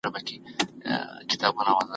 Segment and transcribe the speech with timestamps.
[0.03, 1.81] زه مرسته کوم